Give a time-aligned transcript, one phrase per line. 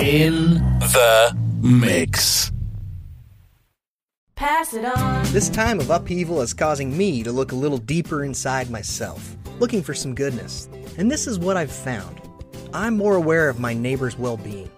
[0.00, 2.52] In the mix.
[4.36, 5.24] Pass it on.
[5.32, 9.82] This time of upheaval is causing me to look a little deeper inside myself, looking
[9.82, 10.68] for some goodness.
[10.98, 12.20] And this is what I've found.
[12.72, 14.70] I'm more aware of my neighbor's well being.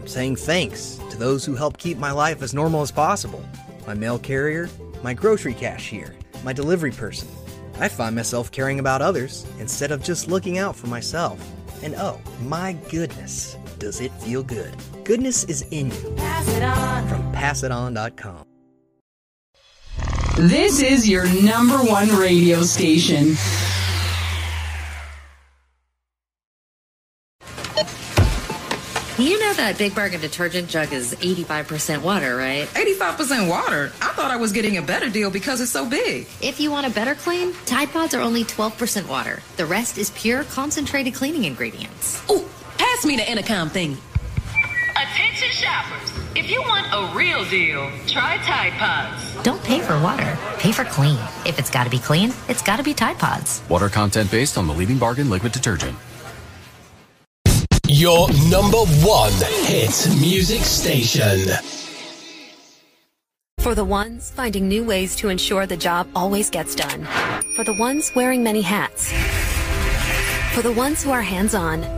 [0.00, 3.44] I'm saying thanks to those who help keep my life as normal as possible
[3.84, 4.68] my mail carrier,
[5.02, 7.28] my grocery cashier, my delivery person.
[7.80, 11.44] I find myself caring about others instead of just looking out for myself.
[11.82, 14.74] And oh, my goodness, does it feel good?
[15.04, 16.14] Goodness is in you.
[16.16, 17.08] Pass it on.
[17.08, 18.44] From passiton.com.
[20.36, 23.34] This is your number one radio station.
[29.18, 32.68] You know that Big Bargain detergent jug is 85% water, right?
[32.68, 33.90] 85% water?
[34.00, 36.28] I thought I was getting a better deal because it's so big.
[36.40, 39.42] If you want a better clean, Tide Pods are only 12% water.
[39.56, 42.22] The rest is pure concentrated cleaning ingredients.
[42.30, 42.48] Ooh,
[42.98, 43.96] pass me the intercom thing.
[44.90, 46.12] Attention shoppers.
[46.34, 49.44] If you want a real deal, try Tide Pods.
[49.44, 51.16] Don't pay for water, pay for clean.
[51.46, 53.62] If it's gotta be clean, it's gotta be Tide Pods.
[53.68, 55.96] Water content based on the leading bargain liquid detergent.
[57.86, 59.32] Your number one
[59.64, 61.38] hit music station.
[63.60, 67.06] For the ones finding new ways to ensure the job always gets done.
[67.54, 69.12] For the ones wearing many hats.
[70.52, 71.97] For the ones who are hands on,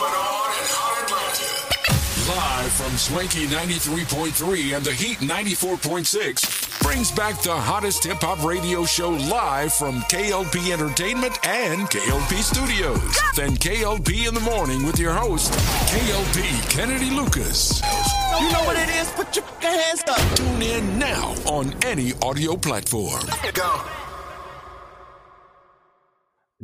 [2.81, 9.11] from Swanky 93.3 and the Heat 94.6 brings back the hottest hip hop radio show
[9.11, 13.19] live from KLP Entertainment and KLP Studios.
[13.35, 15.51] Then KLP in the morning with your host,
[15.93, 17.81] KLP Kennedy Lucas.
[18.39, 19.11] You know what it is?
[19.11, 20.35] Put your hands up.
[20.35, 23.21] Tune in now on any audio platform.
[23.53, 24.10] Go.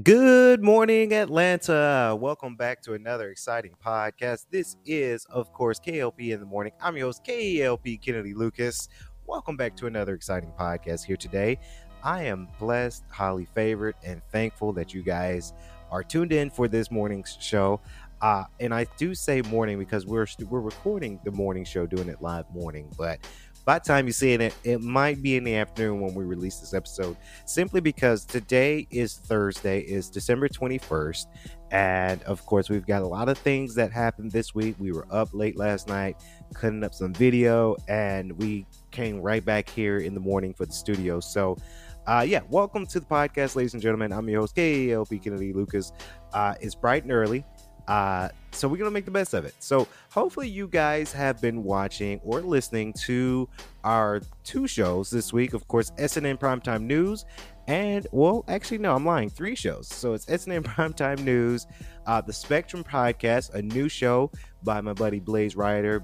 [0.03, 2.15] Good morning, Atlanta.
[2.21, 4.45] Welcome back to another exciting podcast.
[4.51, 6.73] This is, of course, KLP in the morning.
[6.79, 8.89] I'm your host, KLP Kennedy Lucas.
[9.25, 11.57] Welcome back to another exciting podcast here today.
[12.03, 15.53] I am blessed, highly favored, and thankful that you guys
[15.89, 17.81] are tuned in for this morning's show.
[18.21, 22.21] Uh, and I do say morning because we're we're recording the morning show, doing it
[22.21, 23.19] live morning, but
[23.67, 26.61] by the time you're seeing it, it might be in the afternoon when we release
[26.61, 31.25] this episode, simply because today is Thursday, is December 21st.
[31.71, 34.77] And of course, we've got a lot of things that happened this week.
[34.79, 36.15] We were up late last night,
[36.53, 40.71] cutting up some video, and we came right back here in the morning for the
[40.71, 41.19] studio.
[41.19, 41.57] So,
[42.05, 44.13] uh, yeah, welcome to the podcast, ladies and gentlemen.
[44.13, 45.91] I'm your host, KLP Kennedy Lucas.
[46.31, 47.43] Uh, it's bright and early.
[47.87, 49.53] Uh, so we're gonna make the best of it.
[49.59, 53.47] So hopefully you guys have been watching or listening to
[53.83, 55.53] our two shows this week.
[55.53, 57.25] Of course, SNN Primetime News,
[57.67, 59.29] and well, actually no, I'm lying.
[59.29, 59.87] Three shows.
[59.87, 61.67] So it's SNN Primetime News,
[62.05, 64.31] uh, the Spectrum Podcast, a new show
[64.63, 66.03] by my buddy Blaze Ryder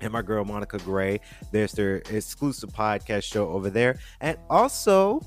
[0.00, 1.20] and my girl Monica Gray.
[1.52, 5.20] There's their exclusive podcast show over there, and also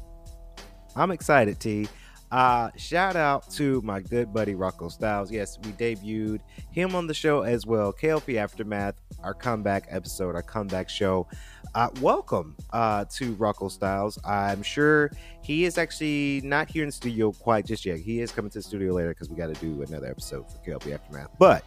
[0.95, 1.87] I'm excited, T.
[2.31, 5.31] Uh, shout out to my good buddy Rocco Styles.
[5.31, 6.41] Yes, we debuted
[6.71, 7.91] him on the show as well.
[7.91, 11.27] KLP Aftermath, our comeback episode, our comeback show.
[11.73, 14.19] Uh, welcome uh, to Rocco Styles.
[14.23, 15.11] I'm sure
[15.41, 17.97] he is actually not here in studio quite just yet.
[17.97, 20.57] He is coming to the studio later because we got to do another episode for
[20.59, 21.29] KLP Aftermath.
[21.39, 21.63] But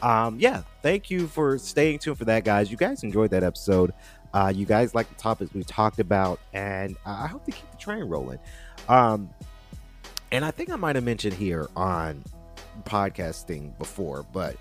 [0.00, 2.70] um, yeah, thank you for staying tuned for that, guys.
[2.70, 3.92] You guys enjoyed that episode.
[4.32, 7.76] Uh, you guys like the topics we talked about, and I hope to keep the
[7.76, 8.38] train rolling.
[8.88, 9.30] Um,
[10.32, 12.24] and I think I might have mentioned here on
[12.84, 14.56] podcasting before, but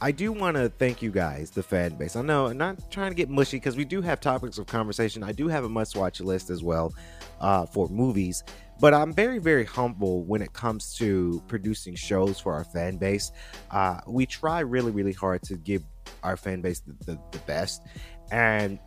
[0.00, 2.16] I do want to thank you guys, the fan base.
[2.16, 5.22] I know I'm not trying to get mushy because we do have topics of conversation.
[5.22, 6.92] I do have a must watch list as well
[7.40, 8.44] uh, for movies,
[8.78, 13.32] but I'm very, very humble when it comes to producing shows for our fan base.
[13.70, 15.82] Uh, we try really, really hard to give
[16.22, 17.82] our fan base the, the, the best.
[18.30, 18.78] And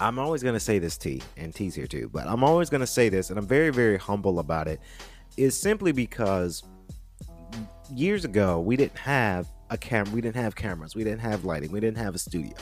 [0.00, 2.80] I'm always going to say this, T, and T's here too, but I'm always going
[2.80, 4.80] to say this, and I'm very, very humble about it,
[5.36, 6.64] is simply because
[7.92, 11.70] years ago, we didn't have a camera, we didn't have cameras, we didn't have lighting,
[11.70, 12.54] we didn't have a studio.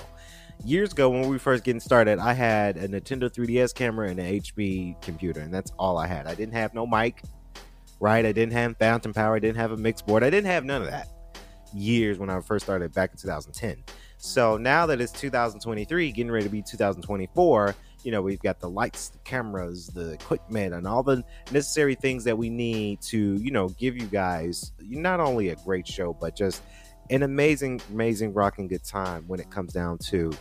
[0.65, 4.41] Years ago, when we first getting started, I had a Nintendo 3DS camera and an
[4.41, 6.27] HP computer, and that's all I had.
[6.27, 7.23] I didn't have no mic,
[7.99, 8.25] right?
[8.25, 10.83] I didn't have phantom power, I didn't have a mix board, I didn't have none
[10.83, 11.09] of that.
[11.75, 13.83] Years when I first started back in 2010.
[14.25, 17.75] So now that it's 2023, getting ready to be 2024,
[18.05, 22.23] you know, we've got the lights, the cameras, the equipment, and all the necessary things
[22.23, 26.37] that we need to, you know, give you guys not only a great show, but
[26.37, 26.63] just
[27.11, 30.33] an amazing, amazing rocking good time when it comes down to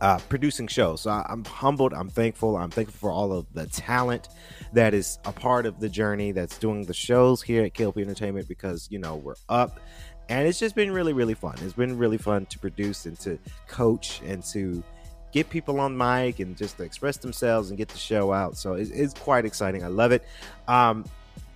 [0.00, 1.02] uh, producing shows.
[1.02, 1.94] So I, I'm humbled.
[1.94, 2.56] I'm thankful.
[2.56, 4.28] I'm thankful for all of the talent
[4.72, 8.48] that is a part of the journey that's doing the shows here at KLP Entertainment
[8.48, 9.78] because, you know, we're up
[10.28, 11.56] and it's just been really really fun.
[11.62, 14.82] It's been really fun to produce and to coach and to
[15.32, 18.56] get people on mic and just express themselves and get the show out.
[18.56, 19.82] So it's, it's quite exciting.
[19.82, 20.24] I love it.
[20.68, 21.06] Um,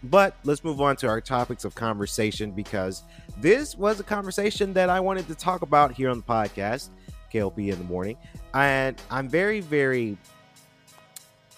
[0.02, 3.02] but let's move on to our topics of conversation because
[3.38, 6.90] this was a conversation that i wanted to talk about here on the podcast
[7.32, 8.16] klp in the morning.
[8.54, 10.16] And i'm very very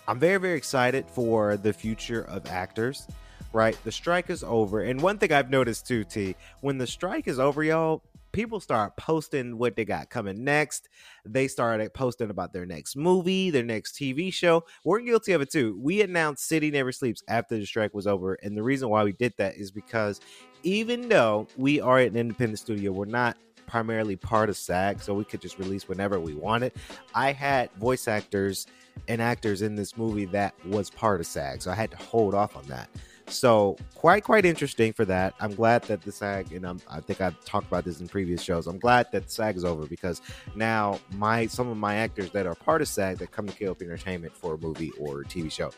[0.06, 3.06] i'm very very excited for the future of actors
[3.52, 3.76] right?
[3.84, 4.82] The strike is over.
[4.82, 8.02] And one thing I've noticed too, T, when the strike is over, y'all,
[8.32, 10.88] people start posting what they got coming next.
[11.24, 14.64] They started posting about their next movie, their next TV show.
[14.84, 15.78] We're guilty of it too.
[15.80, 18.34] We announced City Never Sleeps after the strike was over.
[18.34, 20.20] And the reason why we did that is because
[20.62, 23.36] even though we are an independent studio, we're not
[23.66, 26.72] primarily part of SAG, so we could just release whenever we wanted.
[27.14, 28.66] I had voice actors
[29.06, 32.34] and actors in this movie that was part of SAG, so I had to hold
[32.34, 32.88] off on that.
[33.28, 35.34] So quite quite interesting for that.
[35.40, 38.42] I'm glad that the SAG and I'm, I think I've talked about this in previous
[38.42, 38.66] shows.
[38.66, 40.22] I'm glad that SAG is over because
[40.54, 43.82] now my some of my actors that are part of SAG that come to KLP
[43.82, 45.70] Entertainment for a movie or a TV show,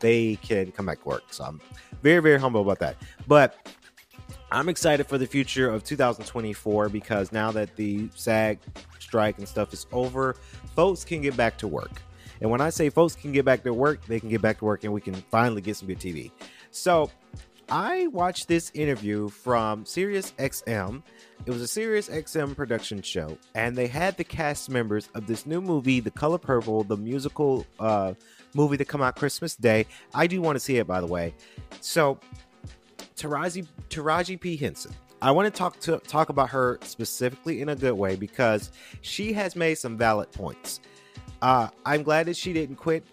[0.00, 1.24] they can come back to work.
[1.30, 1.60] So I'm
[2.02, 2.96] very very humble about that.
[3.26, 3.56] But
[4.50, 8.58] I'm excited for the future of 2024 because now that the SAG
[8.98, 10.36] strike and stuff is over,
[10.74, 12.02] folks can get back to work.
[12.40, 14.64] And when I say folks can get back to work, they can get back to
[14.64, 16.30] work and we can finally get some good TV.
[16.70, 17.10] So
[17.70, 21.02] I watched this interview from Sirius XM.
[21.44, 25.44] It was a Sirius XM production show, and they had the cast members of this
[25.44, 28.14] new movie, The Color Purple, the musical uh,
[28.54, 29.86] movie that come out Christmas Day.
[30.14, 31.34] I do want to see it, by the way.
[31.80, 32.18] So
[33.16, 34.92] Taraji Taraji P Henson.
[35.20, 39.32] I want to talk to talk about her specifically in a good way because she
[39.32, 40.80] has made some valid points.
[41.42, 43.04] Uh, I'm glad that she didn't quit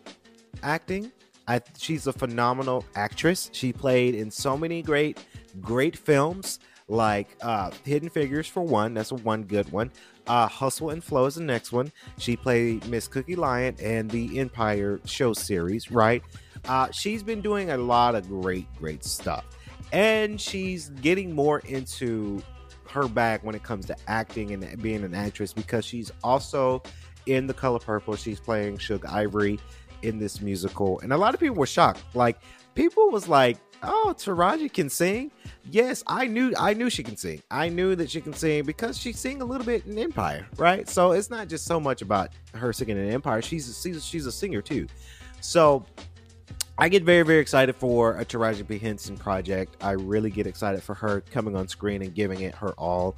[0.64, 1.12] acting.
[1.48, 3.50] I, she's a phenomenal actress.
[3.54, 5.24] She played in so many great,
[5.62, 8.94] great films like uh, Hidden Figures for one.
[8.94, 9.92] That's one good one.
[10.28, 11.92] Uh, Hustle and Flow is the next one.
[12.18, 16.24] She played Miss Cookie Lyon and the Empire show series, right?
[16.68, 19.46] Uh, she's been doing a lot of great, great stuff.
[19.92, 22.42] And she's getting more into
[22.90, 26.82] her bag when it comes to acting and being an actress because she's also
[27.26, 28.16] in The Color Purple.
[28.16, 29.60] She's playing Shug Avery
[30.02, 32.04] in this musical, and a lot of people were shocked.
[32.14, 32.38] Like
[32.76, 35.32] people was like, "Oh, Taraji can sing."
[35.70, 37.42] Yes, I knew I knew she can sing.
[37.50, 40.88] I knew that she can sing because she sang a little bit in Empire, right?
[40.88, 43.42] So it's not just so much about her singing in Empire.
[43.42, 44.88] She's a, she's, she's a singer too.
[45.42, 45.86] So
[46.78, 48.78] I get very, very excited for a Taraji P.
[48.78, 49.78] Henson project.
[49.82, 53.16] I really get excited for her coming on screen and giving it her all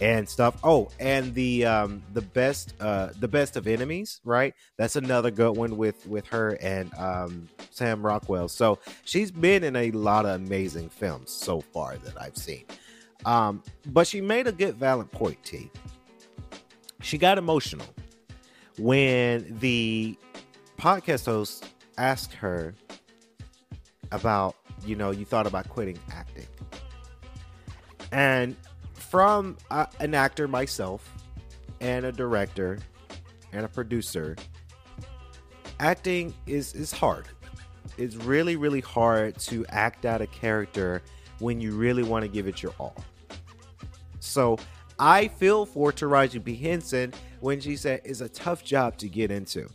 [0.00, 0.58] and stuff.
[0.62, 4.54] Oh, and the um the best uh the best of enemies, right?
[4.76, 8.48] That's another good one with with her and um Sam Rockwell.
[8.48, 12.64] So she's been in a lot of amazing films so far that I've seen.
[13.24, 15.70] Um, but she made a good valid point, T.
[17.00, 17.86] She got emotional
[18.78, 20.16] when the
[20.78, 21.66] podcast host
[21.98, 22.74] asked her
[24.12, 26.46] about, you know, you thought about quitting acting.
[28.12, 28.56] And
[29.08, 31.12] from uh, an actor myself
[31.80, 32.78] and a director
[33.52, 34.36] and a producer,
[35.80, 37.28] acting is is hard.
[37.98, 41.02] It's really really hard to act out a character
[41.38, 42.96] when you really want to give it your all.
[44.20, 44.58] So
[44.98, 49.30] I feel for Taraji P Henson when she said it's a tough job to get
[49.30, 49.68] into.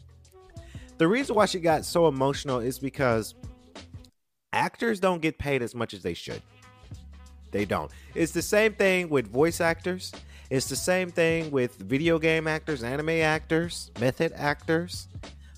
[0.97, 3.35] The reason why she got so emotional is because
[4.53, 6.41] actors don't get paid as much as they should.
[7.51, 7.91] They don't.
[8.15, 10.11] It's the same thing with voice actors.
[10.49, 15.07] It's the same thing with video game actors, anime actors, method actors,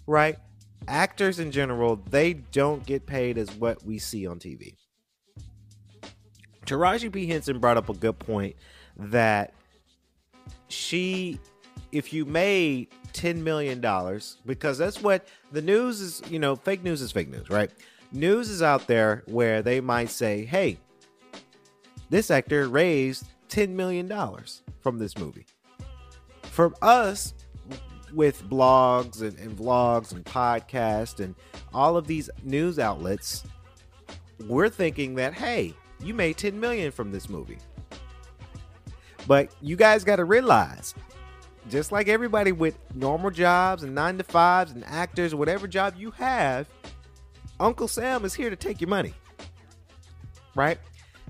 [0.05, 0.37] right?
[0.87, 4.75] Actors in general, they don't get paid as what we see on TV.
[6.65, 7.27] Taraji P.
[7.27, 8.55] Henson brought up a good point
[8.97, 9.53] that
[10.67, 11.39] she
[11.93, 13.79] if you made $10 million,
[14.45, 17.69] because that's what the news is, you know, fake news is fake news, right?
[18.11, 20.79] News is out there where they might say, hey,
[22.09, 24.11] this actor raised $10 million
[24.81, 25.45] from this movie.
[26.43, 27.33] From us,
[28.13, 31.35] with blogs and, and vlogs and podcasts and
[31.73, 33.43] all of these news outlets,
[34.47, 37.57] we're thinking that, hey, you made 10 million from this movie.
[39.25, 40.93] But you guys got to realize,
[41.69, 46.11] just like everybody with normal jobs and nine to fives and actors, whatever job you
[46.11, 46.67] have,
[47.59, 49.13] Uncle Sam is here to take your money.
[50.55, 50.77] Right?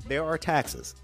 [0.07, 0.95] There are taxes.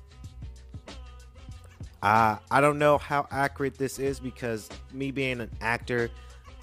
[2.02, 6.10] Uh, I don't know how accurate this is because me being an actor,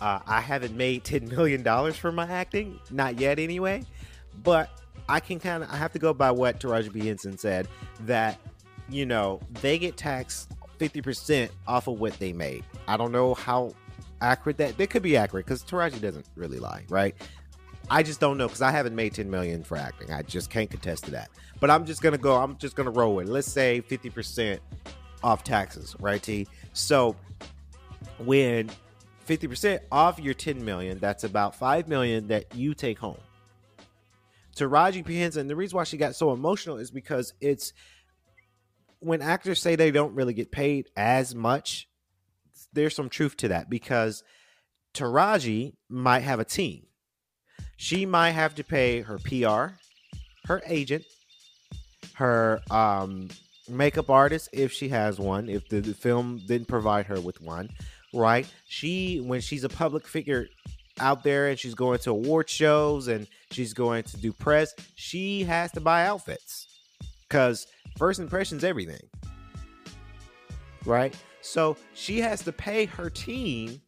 [0.00, 2.80] uh, I haven't made $10 million for my acting.
[2.90, 3.83] Not yet, anyway.
[4.42, 4.71] But
[5.09, 7.06] I can kind of, I have to go by what Taraji P.
[7.06, 7.68] Henson said
[8.00, 8.38] that,
[8.88, 12.64] you know, they get taxed 50% off of what they made.
[12.88, 13.75] I don't know how
[14.21, 17.14] accurate that, they could be accurate because Taraji doesn't really lie, right?
[17.88, 20.12] I just don't know because I haven't made 10 million for acting.
[20.12, 21.31] I just can't contest to that.
[21.61, 22.37] But I'm just gonna go.
[22.37, 23.21] I'm just gonna roll.
[23.21, 23.28] It.
[23.28, 24.61] Let's say 50 percent
[25.23, 26.23] off taxes, right?
[26.23, 26.47] T.
[26.73, 27.16] So
[28.19, 28.71] when
[29.21, 33.19] 50 percent off your 10 million, that's about five million that you take home.
[34.57, 37.73] Taraji P Henson, the reason why she got so emotional is because it's
[39.00, 41.88] when actors say they don't really get paid as much.
[42.73, 44.25] There's some truth to that because
[44.95, 46.87] Taraji might have a team
[47.76, 49.75] she might have to pay her PR,
[50.47, 51.04] her agent,
[52.14, 53.28] her um,
[53.68, 57.68] makeup artist if she has one, if the, the film didn't provide her with one,
[58.12, 58.47] right?
[58.66, 60.49] She, when she's a public figure
[60.99, 65.45] out there and she's going to award shows and she's going to do press, she
[65.45, 66.66] has to buy outfits
[67.28, 67.66] because
[67.99, 69.02] first impression's everything,
[70.85, 71.14] right?
[71.42, 73.80] So she has to pay her team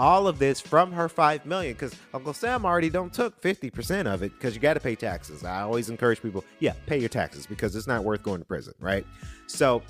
[0.00, 4.08] all of this from her five million because Uncle Sam already don't took fifty percent
[4.08, 5.44] of it because you got to pay taxes.
[5.44, 8.72] I always encourage people, yeah, pay your taxes because it's not worth going to prison,
[8.80, 9.06] right?
[9.46, 9.82] So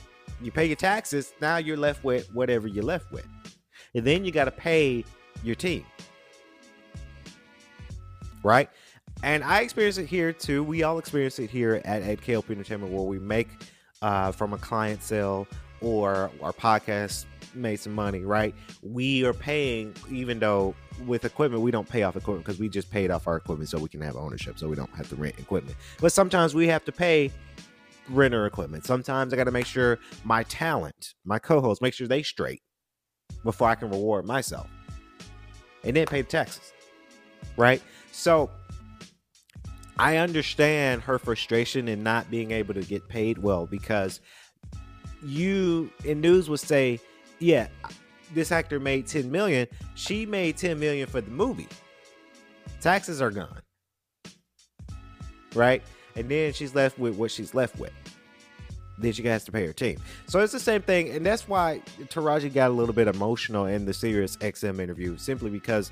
[0.42, 3.26] you pay your taxes, now you're left with whatever you're left with,
[3.94, 5.04] and then you got to pay
[5.44, 5.86] your team,
[8.42, 8.68] right?
[9.22, 10.64] And I experience it here too.
[10.64, 13.48] We all experience it here at, at KLP Entertainment where we make
[14.02, 15.46] uh, from a client sale
[15.80, 18.54] or our podcast made some money, right?
[18.82, 20.74] We are paying, even though
[21.06, 23.78] with equipment, we don't pay off equipment because we just paid off our equipment so
[23.78, 25.76] we can have ownership, so we don't have to rent equipment.
[26.00, 27.30] But sometimes we have to pay
[28.08, 28.84] renter equipment.
[28.84, 32.62] Sometimes I got to make sure my talent, my co hosts, make sure they straight
[33.44, 34.68] before I can reward myself.
[35.84, 36.72] And then pay the taxes,
[37.56, 37.80] right?
[38.12, 38.50] So
[39.98, 44.20] I understand her frustration in not being able to get paid well because
[45.22, 47.00] you in news would say
[47.40, 47.68] yeah,
[48.34, 49.66] this actor made 10 million.
[49.94, 51.68] She made 10 million for the movie.
[52.80, 53.60] Taxes are gone.
[55.54, 55.82] Right?
[56.14, 57.92] And then she's left with what she's left with.
[58.98, 59.98] Then she has to pay her team.
[60.26, 61.08] So it's the same thing.
[61.08, 65.50] And that's why Taraji got a little bit emotional in the Sirius XM interview, simply
[65.50, 65.90] because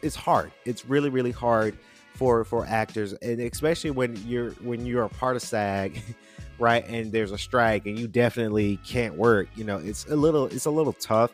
[0.00, 0.50] it's hard.
[0.64, 1.76] It's really, really hard
[2.14, 6.02] for for actors and especially when you're when you're a part of SAG
[6.60, 6.86] right?
[6.88, 10.66] And there's a strike and you definitely can't work you know it's a little it's
[10.66, 11.32] a little tough.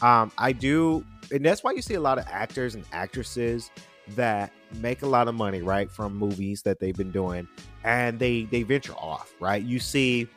[0.00, 3.70] Um i do and that's why you see a lot of actors and actresses
[4.14, 7.46] that make a lot of money right from movies that they've been doing
[7.84, 9.62] and they they venture off right?
[9.62, 10.28] You see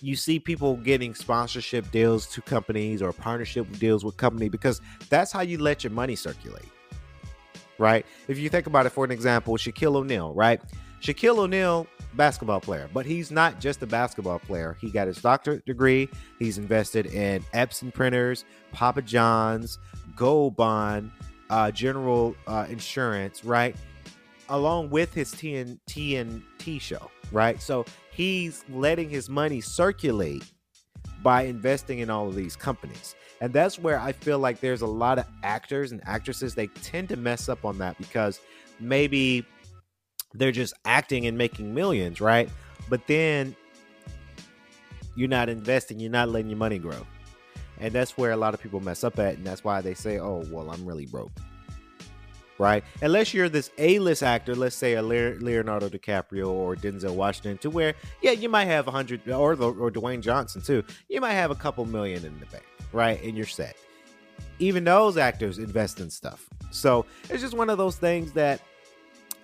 [0.00, 5.30] you see people getting sponsorship deals to companies or partnership deals with company because that's
[5.30, 6.68] how you let your money circulate
[7.78, 8.04] right?
[8.28, 10.60] If you think about it for an example shaquille o'neal right?
[11.00, 14.76] Shaquille o'neal basketball player, but he's not just a basketball player.
[14.80, 16.08] He got his doctorate degree.
[16.38, 19.78] He's invested in Epson printers, Papa John's,
[20.16, 21.10] Gold Bond,
[21.50, 23.76] uh, General uh, Insurance, right?
[24.48, 27.60] Along with his TN, TNT show, right?
[27.60, 30.44] So he's letting his money circulate
[31.22, 33.14] by investing in all of these companies.
[33.40, 37.08] And that's where I feel like there's a lot of actors and actresses, they tend
[37.08, 38.40] to mess up on that because
[38.78, 39.44] maybe
[40.34, 42.48] they're just acting and making millions, right?
[42.88, 43.54] But then
[45.14, 47.06] you're not investing, you're not letting your money grow.
[47.78, 49.34] And that's where a lot of people mess up at.
[49.36, 51.32] And that's why they say, oh, well, I'm really broke.
[52.58, 52.84] Right?
[53.00, 57.70] Unless you're this A list actor, let's say a Leonardo DiCaprio or Denzel Washington, to
[57.70, 60.84] where, yeah, you might have a hundred, or, or Dwayne Johnson too.
[61.08, 63.20] You might have a couple million in the bank, right?
[63.24, 63.76] And you're set.
[64.60, 66.48] Even those actors invest in stuff.
[66.70, 68.60] So it's just one of those things that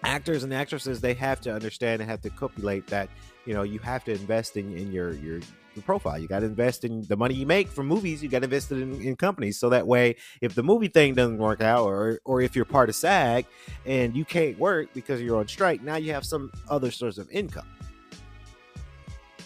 [0.05, 3.09] actors and actresses they have to understand and have to copulate that
[3.47, 5.41] you know you have to invest in, in your your
[5.75, 6.19] your profile.
[6.19, 8.23] You got to invest in the money you make from movies.
[8.23, 11.39] You got to invest in, in companies, so that way, if the movie thing doesn't
[11.39, 13.47] work out, or or if you're part of SAG
[13.87, 17.31] and you can't work because you're on strike, now you have some other source of
[17.31, 17.67] income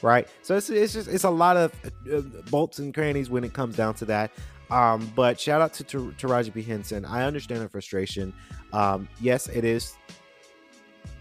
[0.03, 0.29] right?
[0.43, 1.73] So it's, it's just it's a lot of
[2.13, 4.33] uh, bolts and crannies when it comes down to that.
[4.71, 7.05] Um, but shout out to Taraji P Henson.
[7.05, 8.33] I understand her frustration.
[8.73, 9.95] Um, yes, it is.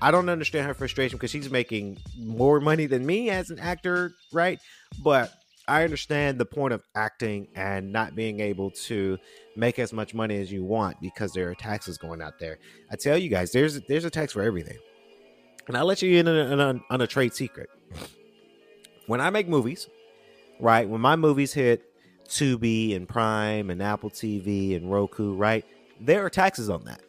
[0.02, 4.14] I don't understand her frustration because she's making more money than me as an actor,
[4.32, 4.60] right?
[5.04, 5.32] But
[5.68, 9.18] I understand the point of acting and not being able to
[9.56, 12.58] make as much money as you want because there are taxes going out there.
[12.92, 14.78] I tell you guys, there's there's a tax for everything,
[15.68, 17.70] and I'll let you in on a, on a trade secret
[19.08, 19.88] when I make movies,
[20.60, 20.88] right?
[20.88, 21.84] When my movies hit
[22.28, 25.66] Tubi and Prime and Apple TV and Roku, right?
[26.00, 27.02] There are taxes on that.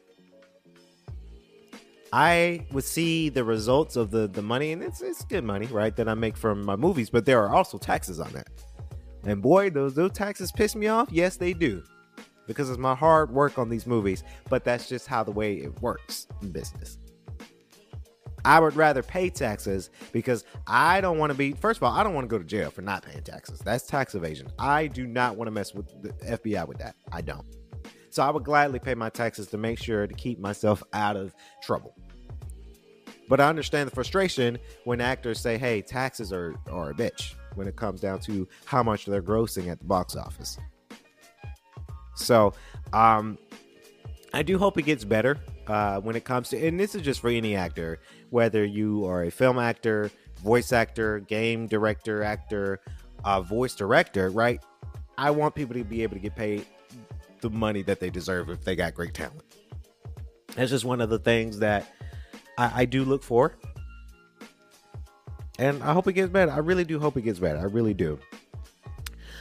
[2.12, 5.94] I would see the results of the the money, and it's it's good money, right?
[5.96, 8.48] That I make from my movies, but there are also taxes on that.
[9.24, 11.08] And boy, those those taxes piss me off.
[11.10, 11.82] Yes, they do,
[12.46, 14.24] because it's my hard work on these movies.
[14.50, 16.98] But that's just how the way it works in business.
[18.44, 22.02] I would rather pay taxes because I don't want to be, first of all, I
[22.02, 23.60] don't want to go to jail for not paying taxes.
[23.60, 24.48] That's tax evasion.
[24.58, 26.96] I do not want to mess with the FBI with that.
[27.12, 27.46] I don't.
[28.12, 31.34] So I would gladly pay my taxes to make sure to keep myself out of
[31.62, 31.96] trouble.
[33.26, 37.66] But I understand the frustration when actors say, hey, taxes are, are a bitch when
[37.66, 40.58] it comes down to how much they're grossing at the box office.
[42.14, 42.52] So
[42.92, 43.38] um,
[44.34, 47.20] I do hope it gets better uh, when it comes to, and this is just
[47.20, 50.10] for any actor, whether you are a film actor,
[50.42, 52.80] voice actor, game director, actor,
[53.24, 54.62] uh, voice director, right?
[55.16, 56.66] I want people to be able to get paid
[57.42, 59.42] the money that they deserve if they got great talent.
[60.54, 61.86] That's just one of the things that
[62.56, 63.54] I, I do look for.
[65.58, 66.50] And I hope it gets better.
[66.50, 67.58] I really do hope it gets better.
[67.58, 68.18] I really do.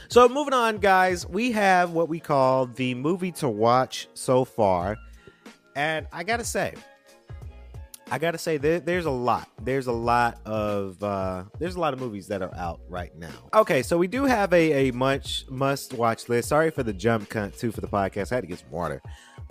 [0.08, 4.98] So, moving on, guys, we have what we call the movie to watch so far.
[5.74, 6.74] And I gotta say,
[8.10, 9.48] I gotta say there, there's a lot.
[9.62, 13.32] There's a lot of uh, there's a lot of movies that are out right now.
[13.54, 16.48] Okay, so we do have a, a much must watch list.
[16.48, 18.32] Sorry for the jump cut too for the podcast.
[18.32, 19.00] I had to get some water.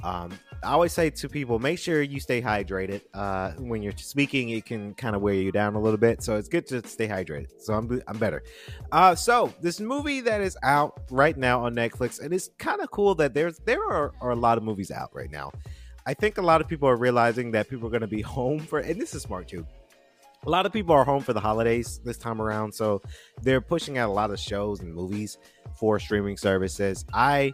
[0.03, 3.01] Um, I always say to people, make sure you stay hydrated.
[3.13, 6.37] Uh, when you're speaking, it can kind of wear you down a little bit, so
[6.37, 7.47] it's good to stay hydrated.
[7.59, 8.43] So I'm I'm better.
[8.91, 12.91] Uh, so this movie that is out right now on Netflix, and it's kind of
[12.91, 15.51] cool that there's there are, are a lot of movies out right now.
[16.05, 18.59] I think a lot of people are realizing that people are going to be home
[18.59, 19.65] for, and this is smart too.
[20.43, 23.01] A lot of people are home for the holidays this time around, so
[23.43, 25.37] they're pushing out a lot of shows and movies
[25.75, 27.05] for streaming services.
[27.13, 27.53] I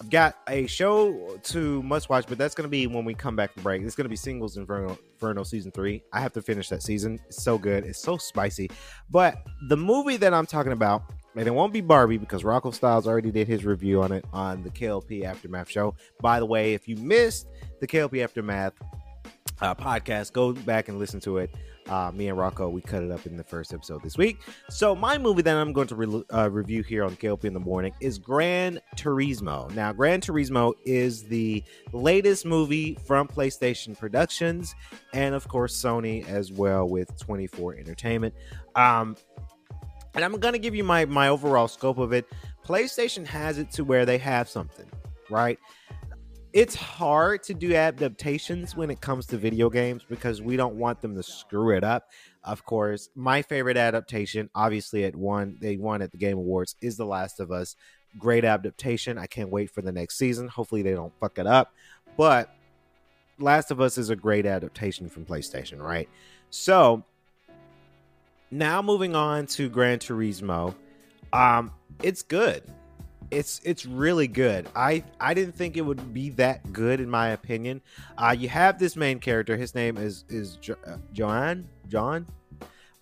[0.00, 3.36] I've got a show to must watch, but that's going to be when we come
[3.36, 3.82] back from break.
[3.82, 6.02] It's going to be Singles Inferno, Inferno season three.
[6.12, 7.20] I have to finish that season.
[7.28, 7.84] It's so good.
[7.84, 8.70] It's so spicy.
[9.08, 9.36] But
[9.68, 13.30] the movie that I'm talking about and it won't be Barbie because Rocco Styles already
[13.30, 15.94] did his review on it on the KLP Aftermath show.
[16.20, 17.48] By the way, if you missed
[17.80, 18.74] the KLP Aftermath
[19.60, 21.50] uh, podcast, go back and listen to it.
[21.88, 24.40] Uh, me and Rocco, we cut it up in the first episode this week.
[24.70, 27.60] So, my movie that I'm going to re- uh, review here on KLP in the
[27.60, 29.70] morning is Gran Turismo.
[29.74, 34.74] Now, Gran Turismo is the latest movie from PlayStation Productions
[35.12, 38.34] and, of course, Sony as well with 24 Entertainment.
[38.76, 39.14] Um,
[40.14, 42.26] and I'm gonna give you my my overall scope of it.
[42.64, 44.86] PlayStation has it to where they have something,
[45.30, 45.58] right?
[46.54, 51.00] It's hard to do adaptations when it comes to video games because we don't want
[51.00, 52.10] them to screw it up.
[52.44, 56.96] Of course, my favorite adaptation, obviously at one they won at the Game Awards, is
[56.96, 57.74] The Last of Us.
[58.18, 59.18] Great adaptation.
[59.18, 60.46] I can't wait for the next season.
[60.46, 61.72] Hopefully they don't fuck it up.
[62.16, 62.54] But
[63.40, 66.08] Last of Us is a great adaptation from PlayStation, right?
[66.50, 67.02] So
[68.50, 70.74] now moving on to Gran Turismo.
[71.32, 72.62] Um, it's good.
[73.30, 74.68] It's it's really good.
[74.76, 77.80] I I didn't think it would be that good in my opinion.
[78.16, 79.56] Uh, you have this main character.
[79.56, 82.26] His name is is jo- uh, Joanne John.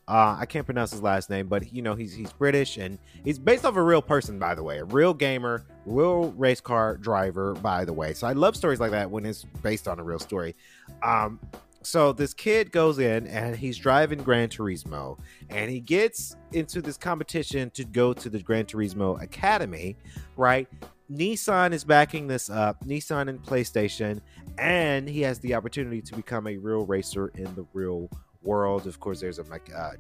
[0.09, 3.39] Uh, I can't pronounce his last name, but you know he's he's British and he's
[3.39, 7.55] based off a real person, by the way, a real gamer, real race car driver,
[7.55, 8.13] by the way.
[8.13, 10.57] So I love stories like that when it's based on a real story.
[11.03, 11.39] Um,
[11.83, 15.19] so this kid goes in and he's driving Gran Turismo
[15.51, 19.97] and he gets into this competition to go to the Gran Turismo Academy,
[20.37, 20.69] right?
[21.11, 24.21] Nissan is backing this up, Nissan and PlayStation,
[24.59, 28.09] and he has the opportunity to become a real racer in the real
[28.43, 28.87] world.
[28.87, 29.45] Of course, there's a,
[29.77, 29.91] uh,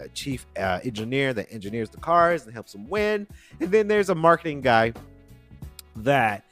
[0.00, 3.26] a chief uh, engineer that engineers the cars and helps him win,
[3.60, 4.92] and then there's a marketing guy
[5.96, 6.44] that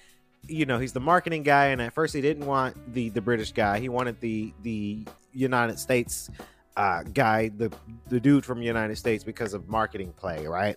[0.48, 3.52] you know he's the marketing guy and at first he didn't want the the british
[3.52, 6.30] guy he wanted the the united states
[6.76, 7.72] uh guy the
[8.08, 10.76] the dude from united states because of marketing play right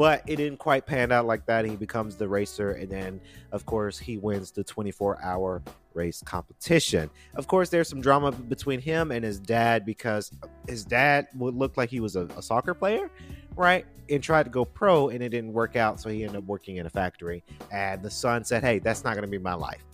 [0.00, 1.66] but it didn't quite pan out like that.
[1.66, 3.20] He becomes the racer, and then,
[3.52, 7.10] of course, he wins the 24 hour race competition.
[7.34, 10.32] Of course, there's some drama between him and his dad because
[10.66, 13.10] his dad would look like he was a, a soccer player,
[13.60, 13.86] right?
[14.08, 16.78] And tried to go pro, and it didn't work out, so he ended up working
[16.78, 17.44] in a factory.
[17.70, 19.84] And the son said, Hey, that's not going to be my life.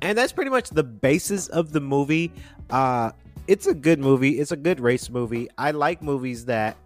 [0.00, 2.32] And that's pretty much the basis of the movie.
[2.70, 3.10] Uh,
[3.46, 4.38] it's a good movie.
[4.38, 5.48] It's a good race movie.
[5.58, 6.76] I like movies that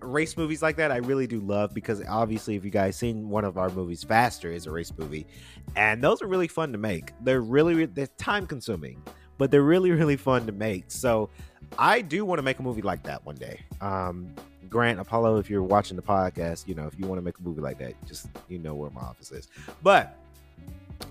[0.00, 3.44] race movies like that I really do love because obviously if you guys seen one
[3.44, 5.26] of our movies Faster is a race movie
[5.74, 7.12] and those are really fun to make.
[7.22, 9.02] They're really they're time consuming,
[9.36, 10.84] but they're really really fun to make.
[10.88, 11.30] So
[11.78, 13.60] I do want to make a movie like that one day.
[13.80, 14.34] Um
[14.68, 17.42] Grant Apollo if you're watching the podcast, you know, if you want to make a
[17.42, 19.48] movie like that, just you know where my office is.
[19.82, 20.16] But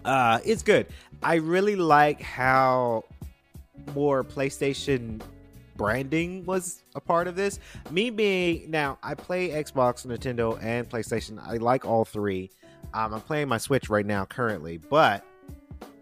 [0.04, 0.88] uh it's good.
[1.24, 3.06] I really like how
[3.94, 5.22] more PlayStation
[5.76, 7.60] branding was a part of this.
[7.92, 11.40] Me being now, I play Xbox, Nintendo, and PlayStation.
[11.46, 12.50] I like all three.
[12.94, 15.24] Um, I'm playing my Switch right now currently, but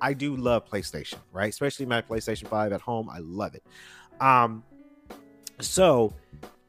[0.02, 1.50] I do love PlayStation, right?
[1.50, 3.10] Especially my PlayStation 5 at home.
[3.10, 3.64] I love it.
[4.20, 4.64] Um,
[5.60, 6.14] so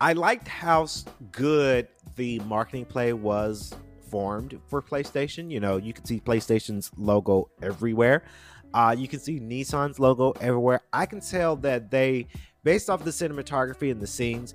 [0.00, 0.86] I liked how
[1.32, 3.74] good the marketing play was
[4.10, 5.50] formed for PlayStation.
[5.50, 8.24] You know, you can see PlayStation's logo everywhere.
[8.72, 10.80] Uh, you can see Nissan's logo everywhere.
[10.92, 12.26] I can tell that they
[12.64, 14.54] based off the cinematography and the scenes,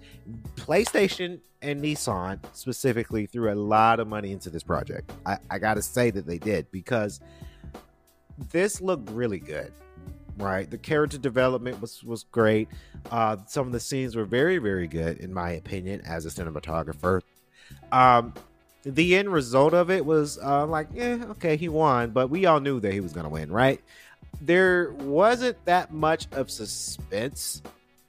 [0.55, 5.11] PlayStation and Nissan specifically threw a lot of money into this project.
[5.25, 7.19] I, I got to say that they did because
[8.51, 9.71] this looked really good.
[10.39, 12.69] Right, the character development was was great.
[13.11, 17.21] Uh, some of the scenes were very very good in my opinion as a cinematographer.
[17.91, 18.33] Um,
[18.83, 22.61] the end result of it was uh, like, yeah, okay, he won, but we all
[22.61, 23.81] knew that he was gonna win, right?
[24.41, 27.61] There wasn't that much of suspense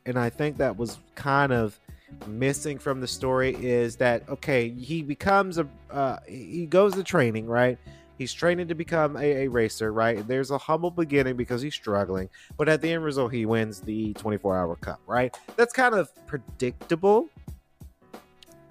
[0.07, 1.79] and I think that was kind of
[2.27, 7.47] missing from the story is that okay, he becomes a uh, he goes to training,
[7.47, 7.79] right?
[8.21, 10.27] He's training to become a, a, racer, right?
[10.29, 12.29] There's a humble beginning because he's struggling,
[12.59, 15.35] but at the end result, he wins the 24 hour cup, right?
[15.57, 17.31] That's kind of predictable.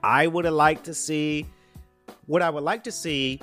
[0.03, 1.47] I would have liked to see
[2.27, 3.41] what I would like to see.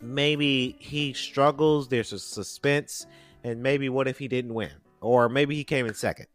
[0.00, 3.06] Maybe he struggles, there's a suspense,
[3.44, 4.72] and maybe what if he didn't win?
[5.02, 6.26] or maybe he came in second.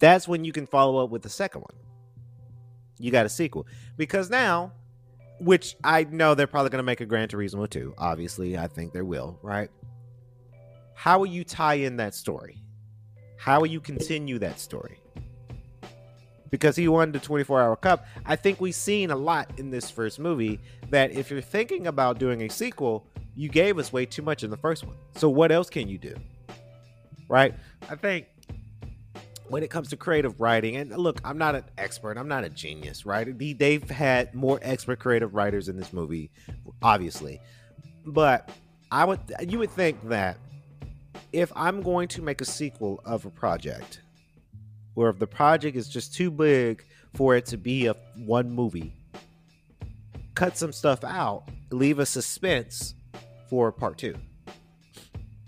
[0.00, 1.76] That's when you can follow up with the second one.
[2.98, 3.66] You got a sequel
[3.96, 4.72] because now,
[5.40, 7.94] which I know they're probably going to make a Gran Turismo 2.
[7.98, 9.70] Obviously, I think they will, right?
[10.94, 12.62] How will you tie in that story?
[13.38, 15.00] How will you continue that story?
[16.50, 18.06] Because he won the 24 hour cup.
[18.24, 22.18] I think we've seen a lot in this first movie that if you're thinking about
[22.18, 24.96] doing a sequel, you gave us way too much in the first one.
[25.16, 26.14] So, what else can you do?
[27.28, 27.54] right?
[27.88, 28.26] I think
[29.48, 32.48] when it comes to creative writing, and look, I'm not an expert, I'm not a
[32.48, 33.26] genius, right?
[33.38, 36.30] They've had more expert creative writers in this movie,
[36.82, 37.40] obviously,
[38.06, 38.50] but
[38.90, 40.38] I would, you would think that
[41.32, 44.00] if I'm going to make a sequel of a project,
[44.94, 48.94] or if the project is just too big for it to be a one movie,
[50.34, 52.94] cut some stuff out, leave a suspense
[53.50, 54.14] for part two.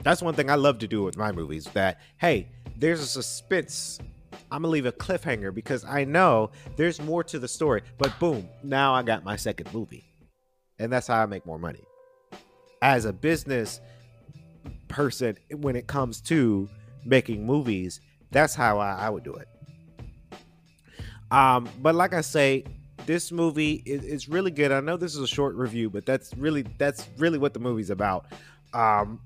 [0.02, 1.64] That's one thing I love to do with my movies.
[1.72, 2.48] That hey,
[2.79, 3.99] there's a suspense.
[4.51, 7.83] I'm gonna leave a cliffhanger because I know there's more to the story.
[7.99, 10.05] But boom, now I got my second movie,
[10.79, 11.85] and that's how I make more money.
[12.83, 13.81] As a business
[14.89, 16.69] person, when it comes to
[17.05, 19.49] making movies, that's how I, I would do it.
[21.31, 22.65] Um, but like I say,
[23.07, 24.73] this movie is, is, really good.
[24.73, 27.91] I know this is a short review, but that's really that's really what the movie's
[27.91, 28.27] about.
[28.73, 29.21] Um,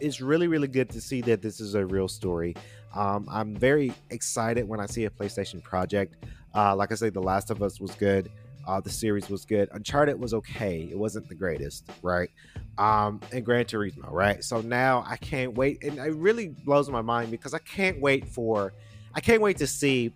[0.00, 2.54] it's really really good to see that this is a real story.
[2.94, 6.24] Um, I'm very excited when I see a PlayStation project.
[6.54, 8.30] Uh, like I said, The Last of Us was good.
[8.66, 9.68] Uh, the series was good.
[9.72, 10.88] Uncharted was okay.
[10.90, 12.30] It wasn't the greatest, right?
[12.78, 14.44] Um, and Gran Turismo, right?
[14.44, 18.28] So now I can't wait, and it really blows my mind because I can't wait
[18.28, 18.72] for,
[19.14, 20.12] I can't wait to see,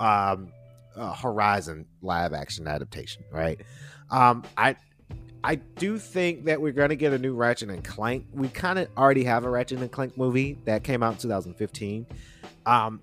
[0.00, 0.52] um,
[0.96, 3.60] uh, Horizon live action adaptation, right?
[4.10, 4.76] Um, I
[5.44, 8.26] I do think that we're going to get a new Ratchet and Clank.
[8.32, 12.06] We kind of already have a Ratchet and Clank movie that came out in 2015.
[12.64, 13.00] Um,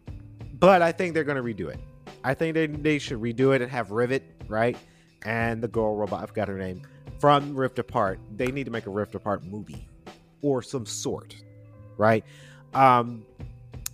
[0.54, 1.80] but I think they're going to redo it.
[2.24, 4.78] I think they, they should redo it and have Rivet, right?
[5.24, 6.82] And the girl robot, I forgot her name,
[7.20, 8.20] from Rift Apart.
[8.36, 9.88] They need to make a Rift Apart movie
[10.42, 11.36] or some sort,
[11.98, 12.24] right?
[12.74, 13.26] Um,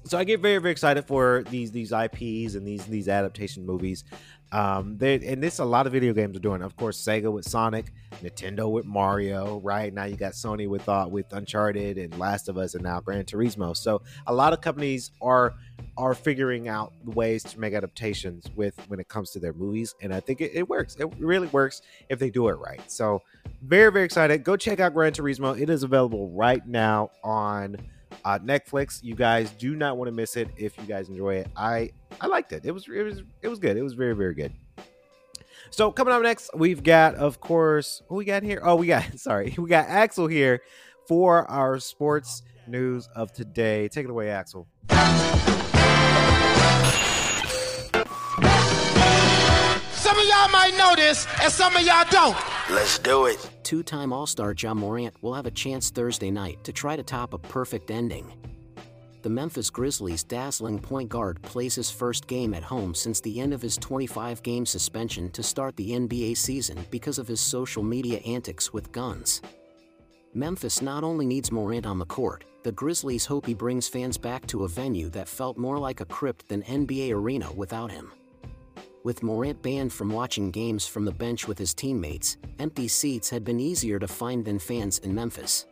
[0.03, 4.03] so I get very very excited for these these IPs and these these adaptation movies.
[4.51, 6.61] Um, they and this a lot of video games are doing.
[6.61, 7.91] Of course, Sega with Sonic,
[8.23, 9.59] Nintendo with Mario.
[9.59, 12.99] Right now, you got Sony with uh, with Uncharted and Last of Us, and now
[12.99, 13.75] Gran Turismo.
[13.75, 15.55] So a lot of companies are
[15.97, 20.13] are figuring out ways to make adaptations with when it comes to their movies, and
[20.13, 20.95] I think it, it works.
[20.95, 22.81] It really works if they do it right.
[22.89, 23.21] So
[23.63, 24.43] very very excited.
[24.43, 25.59] Go check out Gran Turismo.
[25.59, 27.77] It is available right now on
[28.25, 29.01] uh, Netflix.
[29.01, 31.47] You guys do not want to miss it if you guys enjoy it.
[31.55, 32.65] I I liked it.
[32.65, 33.77] It was it was it was good.
[33.77, 34.51] It was very very good.
[35.69, 38.59] So coming up next, we've got of course who we got here.
[38.63, 40.61] Oh, we got sorry, we got Axel here
[41.07, 43.87] for our sports news of today.
[43.87, 44.67] Take it away, Axel.
[50.65, 52.37] Might know this, and some of y'all don't.
[52.69, 53.49] Let's do it.
[53.63, 57.03] Two time All Star Ja Morant will have a chance Thursday night to try to
[57.03, 58.31] top a perfect ending.
[59.21, 63.53] The Memphis Grizzlies' dazzling point guard plays his first game at home since the end
[63.53, 68.19] of his 25 game suspension to start the NBA season because of his social media
[68.19, 69.41] antics with guns.
[70.33, 74.45] Memphis not only needs Morant on the court, the Grizzlies hope he brings fans back
[74.47, 78.11] to a venue that felt more like a crypt than NBA Arena without him.
[79.05, 83.43] With Morant banned from watching games from the bench with his teammates, empty seats had
[83.43, 85.67] been easier to find than fans in Memphis.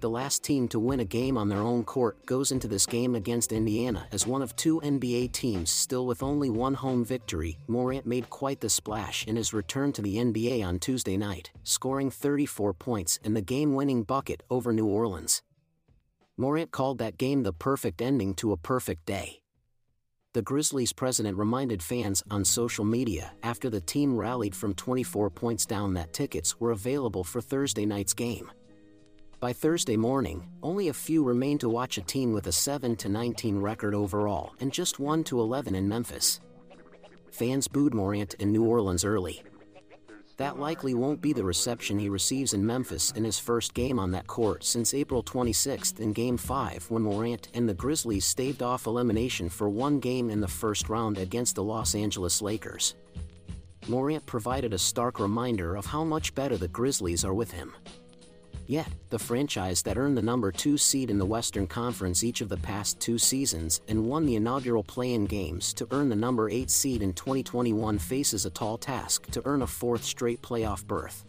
[0.00, 3.14] The last team to win a game on their own court goes into this game
[3.14, 7.56] against Indiana as one of two NBA teams still with only one home victory.
[7.68, 12.10] Morant made quite the splash in his return to the NBA on Tuesday night, scoring
[12.10, 15.40] 34 points in the game winning bucket over New Orleans.
[16.36, 19.39] Morant called that game the perfect ending to a perfect day
[20.32, 25.66] the Grizzlies president reminded fans on social media after the team rallied from 24 points
[25.66, 28.48] down that tickets were available for Thursday night's game.
[29.40, 33.58] By Thursday morning, only a few remained to watch a team with a 7 19
[33.58, 36.40] record overall and just 1 11 in Memphis.
[37.32, 39.42] Fans booed Morant in New Orleans early,
[40.40, 44.10] that likely won't be the reception he receives in Memphis in his first game on
[44.12, 48.86] that court since April 26 in Game 5 when Morant and the Grizzlies staved off
[48.86, 52.94] elimination for one game in the first round against the Los Angeles Lakers.
[53.86, 57.74] Morant provided a stark reminder of how much better the Grizzlies are with him.
[58.66, 62.48] Yet, the franchise that earned the number 2 seed in the Western Conference each of
[62.48, 66.48] the past two seasons and won the inaugural play in games to earn the number
[66.48, 71.24] 8 seed in 2021 faces a tall task to earn a fourth straight playoff berth.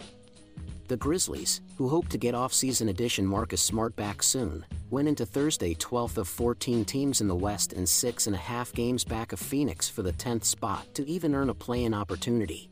[0.92, 5.74] The Grizzlies, who hope to get off-season addition Marcus Smart back soon, went into Thursday
[5.74, 9.40] 12th of 14 teams in the West and six and a half games back of
[9.40, 12.70] Phoenix for the 10th spot to even earn a play-in opportunity.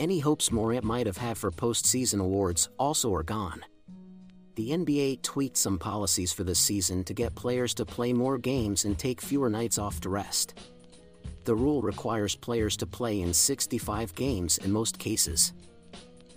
[0.00, 3.62] Any hopes Morant might have had for postseason awards also are gone
[4.60, 8.84] the NBA tweaked some policies for this season to get players to play more games
[8.84, 10.52] and take fewer nights off to rest.
[11.44, 15.54] The rule requires players to play in 65 games in most cases.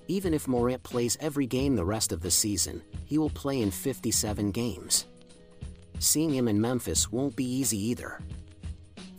[0.07, 3.71] Even if Morant plays every game the rest of the season, he will play in
[3.71, 5.05] 57 games.
[5.99, 8.21] Seeing him in Memphis won't be easy either.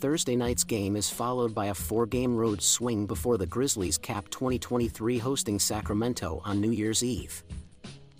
[0.04, 4.28] Thursday night's game is followed by a four game road swing before the Grizzlies cap
[4.28, 7.42] 2023 hosting Sacramento on New Year's Eve.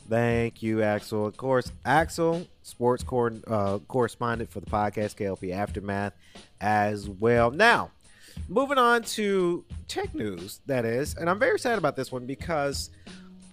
[0.09, 1.27] Thank you, Axel.
[1.27, 6.15] Of course, Axel, sports cor- uh, correspondent for the podcast KLP Aftermath
[6.59, 7.51] as well.
[7.51, 7.91] Now,
[8.49, 12.89] moving on to tech news, that is, and I'm very sad about this one because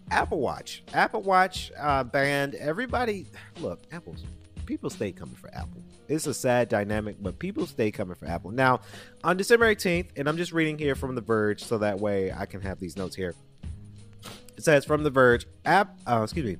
[0.09, 3.27] Apple Watch, Apple Watch uh, banned everybody.
[3.59, 4.23] Look, Apple's
[4.65, 5.83] people stay coming for Apple.
[6.11, 8.51] It's a sad dynamic, but people stay coming for Apple.
[8.51, 8.81] Now,
[9.23, 12.45] on December 18th, and I'm just reading here from The Verge so that way I
[12.45, 13.33] can have these notes here.
[14.57, 16.57] It says from The Verge, app, uh, excuse me,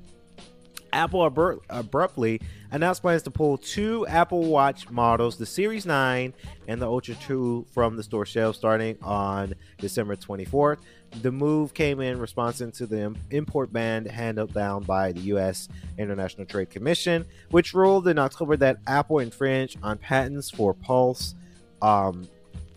[0.93, 1.25] Apple
[1.69, 2.39] abruptly
[2.71, 6.33] announced plans to pull two Apple Watch models, the Series 9
[6.69, 10.77] and the Ultra 2, from the store shelves starting on December 24th.
[11.21, 15.67] The move came in response to the import ban handed down by the U.S.
[15.97, 21.35] International Trade Commission, which ruled in October that Apple infringed on patents for Pulse
[21.81, 22.27] um,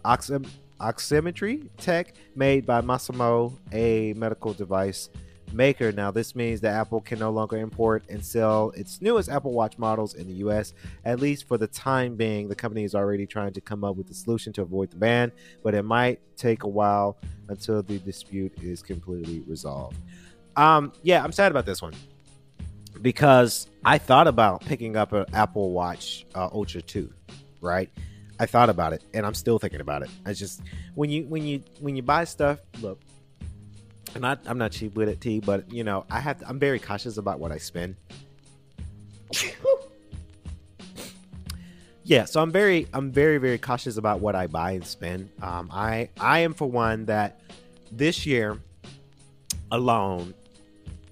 [0.04, 0.48] oxim-
[0.80, 5.10] oximetry tech made by Masimo, a medical device
[5.52, 5.92] maker.
[5.92, 9.78] Now, this means that Apple can no longer import and sell its newest Apple Watch
[9.78, 10.72] models in the US.
[11.04, 14.10] At least for the time being, the company is already trying to come up with
[14.10, 17.16] a solution to avoid the ban, but it might take a while
[17.48, 19.96] until the dispute is completely resolved.
[20.56, 21.94] Um, yeah, I'm sad about this one
[23.02, 27.12] because I thought about picking up an Apple Watch uh, Ultra 2,
[27.60, 27.90] right?
[28.38, 30.10] I thought about it, and I'm still thinking about it.
[30.26, 30.62] I just
[30.94, 33.00] when you when you when you buy stuff, look,
[34.14, 36.58] I'm not I'm not cheap with it, T, but you know I have to, I'm
[36.58, 37.96] very cautious about what I spend.
[42.04, 45.30] yeah, so I'm very I'm very very cautious about what I buy and spend.
[45.42, 47.40] Um, I I am for one that
[47.90, 48.58] this year
[49.70, 50.34] alone,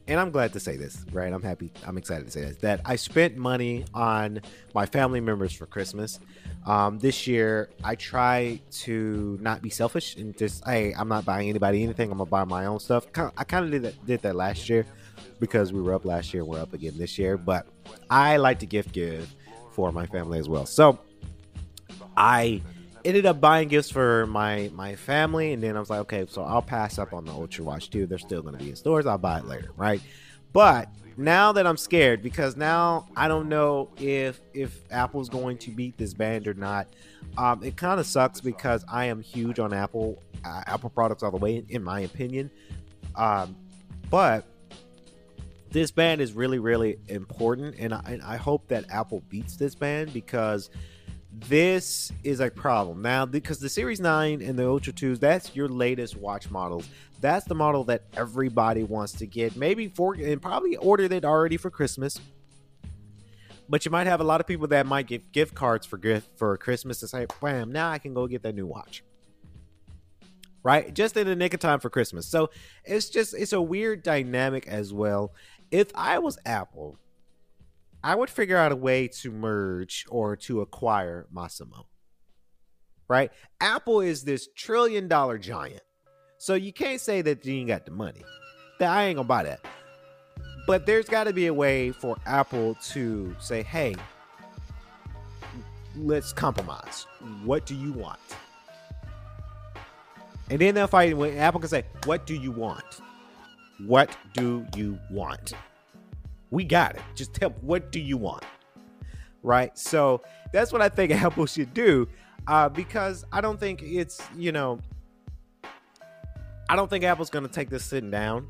[0.06, 1.32] and I'm glad to say this, right?
[1.32, 4.40] I'm happy, I'm excited to say this, that I spent money on
[4.74, 6.20] my family members for Christmas.
[6.64, 11.48] Um, this year, I try to not be selfish and just, hey, I'm not buying
[11.48, 12.10] anybody anything.
[12.10, 13.06] I'm gonna buy my own stuff.
[13.36, 14.86] I kind of did that, did that last year
[15.40, 16.44] because we were up last year.
[16.44, 17.66] We're up again this year, but
[18.08, 19.28] I like to gift give
[19.72, 20.66] for my family as well.
[20.66, 21.00] So
[22.16, 22.62] I
[23.04, 26.44] ended up buying gifts for my my family, and then I was like, okay, so
[26.44, 28.06] I'll pass up on the Ultra Watch too.
[28.06, 29.06] They're still to be in stores.
[29.06, 30.00] I'll buy it later, right?
[30.52, 35.70] But now that I'm scared because now I don't know if if Apple's going to
[35.70, 36.88] beat this band or not.
[37.38, 41.30] Um, it kind of sucks because I am huge on Apple uh, Apple products all
[41.30, 42.50] the way, in my opinion.
[43.16, 43.56] Um,
[44.10, 44.46] but
[45.70, 49.74] this band is really really important, and I, and I hope that Apple beats this
[49.74, 50.70] band because
[51.32, 53.02] this is a problem.
[53.02, 56.88] Now because the series 9 and the ultra 2s that's your latest watch models.
[57.20, 61.56] That's the model that everybody wants to get maybe for and probably ordered it already
[61.56, 62.20] for christmas.
[63.68, 66.28] But you might have a lot of people that might get gift cards for gift
[66.36, 69.02] for christmas and say bam now i can go get that new watch.
[70.64, 70.94] Right?
[70.94, 72.26] Just in the nick of time for christmas.
[72.26, 72.50] So
[72.84, 75.32] it's just it's a weird dynamic as well.
[75.70, 76.98] If i was apple
[78.04, 81.86] I would figure out a way to merge or to acquire Masimo.
[83.08, 83.30] Right?
[83.60, 85.82] Apple is this trillion dollar giant.
[86.38, 88.24] So you can't say that you ain't got the money.
[88.78, 89.60] That I ain't gonna buy that.
[90.66, 93.94] But there's gotta be a way for Apple to say, hey,
[95.96, 97.06] let's compromise.
[97.44, 98.18] What do you want?
[100.50, 103.00] And then they'll fight when Apple can say, What do you want?
[103.86, 105.54] What do you want?
[106.52, 107.02] We got it.
[107.14, 108.44] Just tell what do you want?
[109.42, 109.76] Right?
[109.76, 112.06] So that's what I think Apple should do.
[112.46, 114.78] Uh, because I don't think it's, you know,
[116.68, 118.48] I don't think Apple's going to take this sitting down.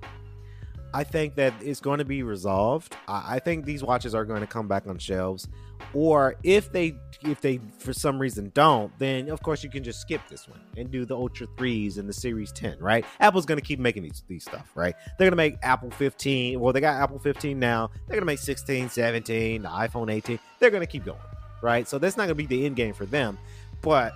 [0.92, 2.96] I think that it's going to be resolved.
[3.06, 5.48] I think these watches are going to come back on shelves,
[5.94, 10.00] or if they if they for some reason don't, then of course you can just
[10.00, 12.78] skip this one and do the Ultra threes and the Series 10.
[12.78, 13.04] Right?
[13.20, 14.70] Apple's to keep making these these stuff.
[14.74, 14.94] Right?
[15.18, 16.58] They're to make Apple 15.
[16.58, 17.90] Well, they got Apple 15 now.
[18.08, 20.38] They're to make 16, 17, the iPhone 18.
[20.58, 21.18] They're to keep going.
[21.62, 21.86] Right?
[21.86, 23.38] So that's not to be the end game for them.
[23.82, 24.14] But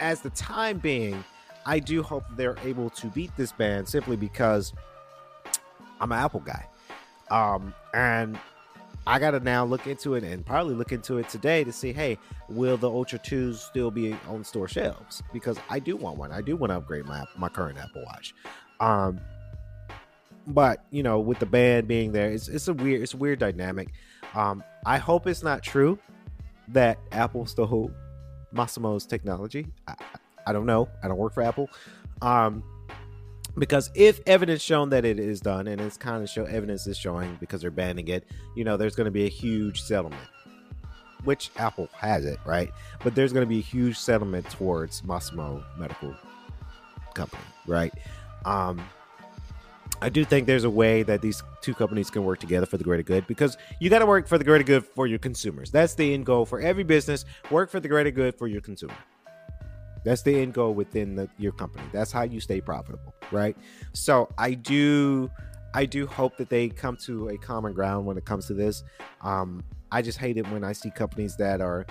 [0.00, 1.22] as the time being,
[1.66, 4.72] I do hope they're able to beat this band simply because
[6.00, 6.66] I'm an Apple guy.
[7.30, 8.38] Um, and
[9.06, 11.92] I got to now look into it and probably look into it today to see,
[11.92, 15.22] hey, will the Ultra 2s still be on store shelves?
[15.32, 16.30] Because I do want one.
[16.30, 18.34] I do want to upgrade my my current Apple Watch.
[18.80, 19.20] Um,
[20.46, 23.38] but you know, with the band being there, it's it's a weird it's a weird
[23.38, 23.88] dynamic.
[24.34, 25.98] Um, I hope it's not true
[26.68, 27.90] that Apple stole
[28.54, 29.66] Masimo's technology.
[29.88, 29.94] I,
[30.46, 30.88] I don't know.
[31.02, 31.68] I don't work for Apple.
[32.20, 32.62] Um,
[33.58, 36.96] because if evidence shown that it is done and it's kind of show evidence is
[36.96, 40.22] showing because they're banning it you know there's going to be a huge settlement.
[41.24, 42.70] Which apple has it right?
[43.04, 46.14] But there's going to be a huge settlement towards masimo medical
[47.14, 47.92] company right?
[48.44, 48.82] Um
[50.00, 52.82] i do think there's a way that these two companies can work together for the
[52.82, 55.70] greater good because you got to work for the greater good for your consumers.
[55.70, 57.24] That's the end goal for every business.
[57.50, 58.94] Work for the greater good for your consumer
[60.04, 61.84] that's the end goal within the, your company.
[61.92, 63.56] That's how you stay profitable, right?
[63.92, 65.30] So I do,
[65.74, 68.82] I do hope that they come to a common ground when it comes to this.
[69.22, 71.86] Um, I just hate it when I see companies that are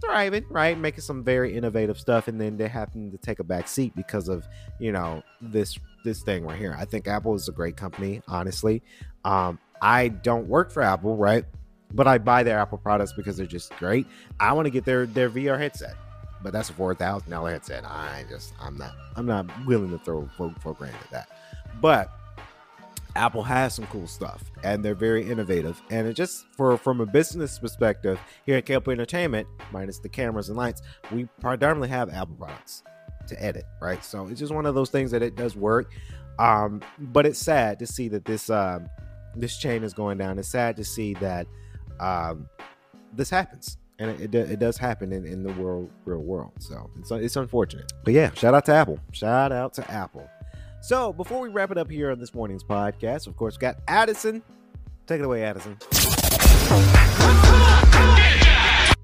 [0.00, 3.68] thriving, right, making some very innovative stuff, and then they happen to take a back
[3.68, 4.46] seat because of
[4.78, 6.74] you know this this thing right here.
[6.78, 8.82] I think Apple is a great company, honestly.
[9.24, 11.44] Um, I don't work for Apple, right?
[11.92, 14.06] But I buy their Apple products because they're just great.
[14.38, 15.94] I want to get their their VR headset
[16.42, 17.84] but that's a four thousand dollar headset.
[17.84, 21.28] I just I'm not I'm not willing to throw for, for granted that.
[21.80, 22.10] But
[23.16, 25.80] Apple has some cool stuff and they're very innovative.
[25.90, 30.48] And it just for from a business perspective, here at KLP Entertainment, minus the cameras
[30.48, 32.82] and lights, we predominantly have Apple products
[33.28, 34.04] to edit, right?
[34.04, 35.92] So it's just one of those things that it does work.
[36.38, 38.88] Um, but it's sad to see that this um,
[39.36, 40.38] this chain is going down.
[40.38, 41.46] It's sad to see that
[41.98, 42.48] um,
[43.12, 46.52] this happens and it, it, it, does happen in, in the world real world.
[46.58, 47.92] So it's, it's unfortunate.
[48.02, 48.98] But yeah shout out to apple.
[49.12, 50.28] Shout out to apple.
[50.80, 54.42] So before we wrap it up here on this morning's podcast of course got addison.
[55.06, 55.76] Take it away addison.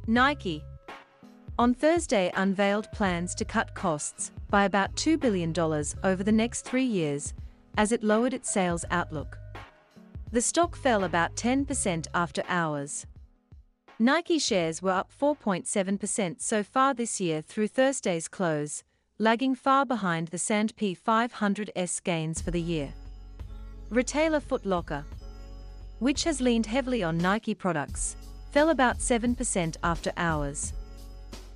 [0.07, 0.65] Nike.
[1.59, 5.55] On thursday unveiled plans to cut costs by about $2 billion
[6.05, 7.35] over the next three years
[7.77, 9.39] as it lowered its sales outlook.
[10.33, 13.07] The stock fell about 10% after hours
[13.99, 18.85] Nike shares were up 4.7% so far this year through Thursday's close,
[19.19, 22.93] lagging far behind the S&P 500's gains for the year.
[23.89, 25.03] Retailer Foot Locker,
[26.01, 28.17] which has leaned heavily on Nike products,
[28.51, 30.75] fell about 7% after hours.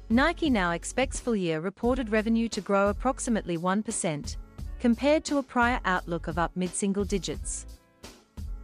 [0.09, 4.37] Nike now expects full year reported revenue to grow approximately 1%,
[4.81, 7.67] compared to a prior outlook of up mid single digits.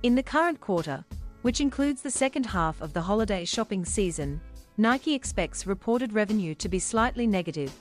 [0.02, 1.04] In the current quarter,
[1.46, 4.40] which includes the second half of the holiday shopping season,
[4.78, 7.72] Nike expects reported revenue to be slightly negative,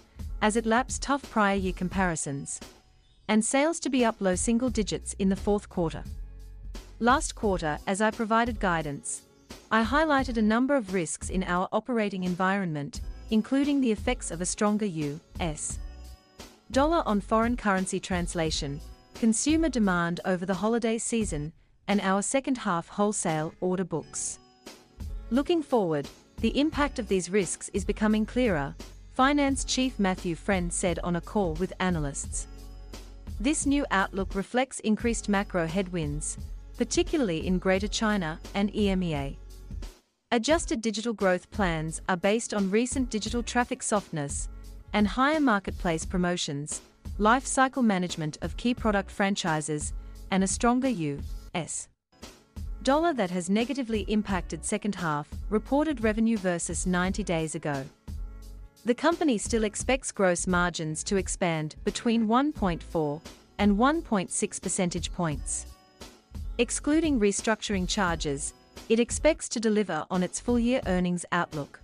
[0.44, 2.60] as it laps tough prior year comparisons,
[3.28, 6.04] and sales to be up low single digits in the fourth quarter.
[7.00, 9.24] Last quarter, as I provided guidance,
[9.72, 13.02] I highlighted a number of risks in our operating environment,
[13.32, 15.80] including the effects of a stronger U.S.
[16.70, 18.80] dollar on foreign currency translation,
[19.16, 21.52] consumer demand over the holiday season,
[21.88, 24.40] and our second half wholesale order books.
[25.32, 26.08] Looking forward,
[26.42, 28.76] the impact of these risks is becoming clearer,
[29.14, 32.48] Finance Chief Matthew Friend said on a call with analysts.
[33.40, 36.38] This new outlook reflects increased macro headwinds,
[36.78, 39.38] particularly in Greater China and EMEA.
[40.32, 44.50] Adjusted digital growth plans are based on recent digital traffic softness
[44.94, 46.82] and higher marketplace promotions,
[47.18, 49.94] life cycle management of key product franchises,
[50.32, 51.20] and a stronger U.
[51.56, 51.88] S.
[52.84, 57.84] Dollar that has negatively impacted second half reported revenue versus 90 days ago.
[58.86, 63.22] The company still expects gross margins to expand between 1.4
[63.58, 65.66] and 1.6 percentage points.
[66.60, 68.54] Excluding restructuring charges,
[68.88, 71.80] it expects to deliver on its full year earnings outlook.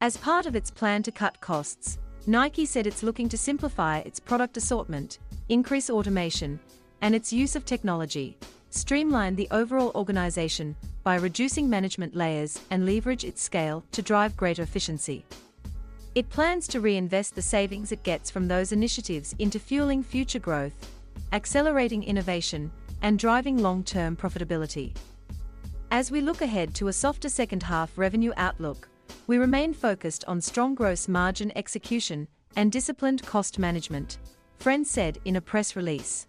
[0.00, 4.18] As part of its plan to cut costs, Nike said it's looking to simplify its
[4.18, 5.18] product assortment,
[5.48, 6.58] increase automation,
[7.00, 8.36] and its use of technology,
[8.70, 14.62] streamline the overall organization by reducing management layers and leverage its scale to drive greater
[14.62, 15.24] efficiency.
[16.14, 20.74] It plans to reinvest the savings it gets from those initiatives into fueling future growth,
[21.32, 22.70] accelerating innovation,
[23.02, 24.96] and driving long term profitability.
[25.90, 28.88] As we look ahead to a softer second half revenue outlook,
[29.26, 34.18] we remain focused on strong gross margin execution and disciplined cost management,
[34.60, 36.26] Friend said in a press release.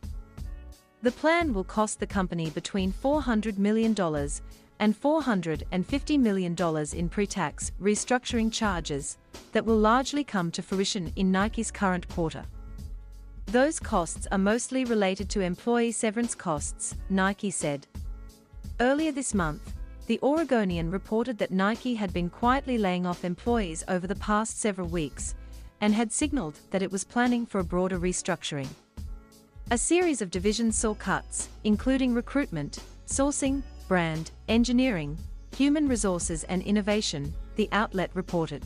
[1.04, 3.95] The plan will cost the company between $400 million
[4.80, 6.56] and $450 million
[6.93, 9.18] in pre tax restructuring charges
[9.52, 12.43] that will largely come to fruition in Nike's current quarter.
[13.47, 17.88] Those costs are mostly related to employee severance costs, Nike said.
[18.80, 19.74] Earlier this month,
[20.06, 24.88] the Oregonian reported that Nike had been quietly laying off employees over the past several
[24.88, 25.36] weeks
[25.82, 28.68] and had signaled that it was planning for a broader restructuring.
[29.72, 35.17] A series of divisions saw cuts, including recruitment, sourcing, brand, engineering,
[35.55, 38.65] human resources, and innovation, the outlet reported.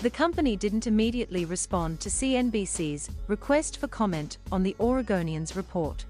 [0.00, 6.04] The company didn't immediately respond to CNBC's request for comment on the Oregonian's report.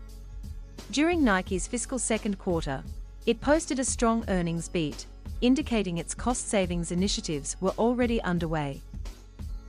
[0.90, 2.82] During Nike's fiscal second quarter,
[3.26, 5.07] it posted a strong earnings beat,
[5.40, 8.80] indicating its cost savings initiatives were already underway.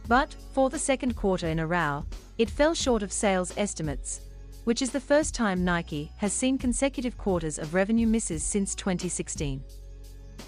[0.07, 2.05] But, for the second quarter in a row,
[2.37, 4.21] it fell short of sales estimates,
[4.65, 9.63] which is the first time Nike has seen consecutive quarters of revenue misses since 2016.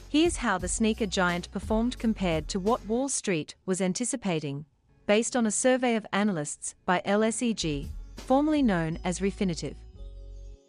[0.10, 4.66] Here's how the sneaker giant performed compared to what Wall Street was anticipating,
[5.06, 7.88] based on a survey of analysts by LSEG,
[8.18, 9.76] formerly known as Refinitiv.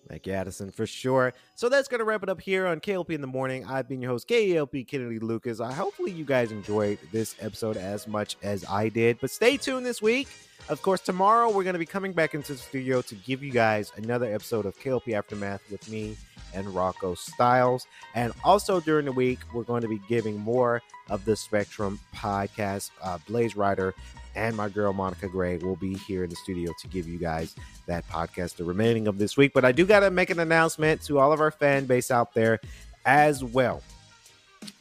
[0.08, 1.34] Thank you, Addison, for sure.
[1.54, 3.66] So that's going to wrap it up here on KLP in the morning.
[3.66, 5.60] I've been your host, KLP Kennedy Lucas.
[5.60, 9.18] I hopefully you guys enjoyed this episode as much as I did.
[9.20, 10.28] But stay tuned this week.
[10.70, 13.52] Of course, tomorrow we're going to be coming back into the studio to give you
[13.52, 16.16] guys another episode of KLP Aftermath with me
[16.54, 17.86] and Rocco Styles.
[18.14, 22.90] And also during the week, we're going to be giving more of the Spectrum podcast.
[23.02, 23.94] Uh, Blaze Rider
[24.38, 27.56] and my girl Monica Gray will be here in the studio to give you guys
[27.86, 29.52] that podcast the remaining of this week.
[29.52, 32.34] But I do got to make an announcement to all of our fan base out
[32.34, 32.60] there
[33.04, 33.82] as well.